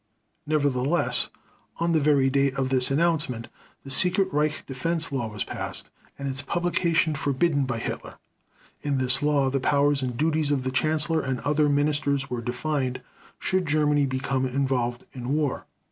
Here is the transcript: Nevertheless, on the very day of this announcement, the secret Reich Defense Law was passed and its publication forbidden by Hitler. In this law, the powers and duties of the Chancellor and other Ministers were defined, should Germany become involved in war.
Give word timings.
Nevertheless, 0.47 1.29
on 1.77 1.91
the 1.91 1.99
very 1.99 2.27
day 2.31 2.49
of 2.53 2.69
this 2.69 2.89
announcement, 2.89 3.49
the 3.83 3.91
secret 3.91 4.33
Reich 4.33 4.65
Defense 4.65 5.11
Law 5.11 5.27
was 5.31 5.43
passed 5.43 5.91
and 6.17 6.27
its 6.27 6.41
publication 6.41 7.13
forbidden 7.13 7.65
by 7.65 7.77
Hitler. 7.77 8.15
In 8.81 8.97
this 8.97 9.21
law, 9.21 9.51
the 9.51 9.59
powers 9.59 10.01
and 10.01 10.17
duties 10.17 10.49
of 10.49 10.63
the 10.63 10.71
Chancellor 10.71 11.21
and 11.21 11.39
other 11.41 11.69
Ministers 11.69 12.31
were 12.31 12.41
defined, 12.41 13.01
should 13.37 13.67
Germany 13.67 14.07
become 14.07 14.47
involved 14.47 15.05
in 15.13 15.35
war. 15.35 15.67